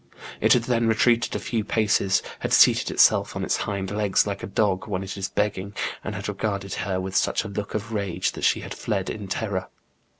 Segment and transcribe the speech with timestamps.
[0.39, 4.41] It had then retreated a few paces, had seated itself on its hind legs like
[4.41, 7.93] a dog when it is begging, and had regarded her with such a look of
[7.93, 9.69] rage, that she had fled in terror.